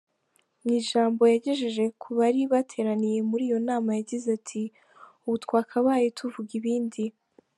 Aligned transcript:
Mu 0.61 0.69
ijambo 0.79 1.21
yagejeje 1.33 1.83
kubari 2.01 2.41
bateraniye 2.53 3.19
muri 3.29 3.43
iyo 3.49 3.59
nama 3.69 3.89
yagize 3.97 4.27
ati 4.37 4.61
“Ubu 5.25 5.35
twakabaye 5.43 6.07
tuvuga 6.17 6.51
ibindi. 6.61 7.03